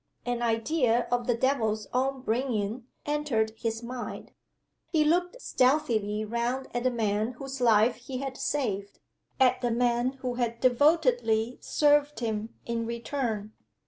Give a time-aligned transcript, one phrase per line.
[0.25, 4.31] An idea of the devil's own bringing entered his mind.
[4.87, 8.97] He looked stealthily round at the man whose life he had saved
[9.39, 13.53] at the man who had devotedly served him in return.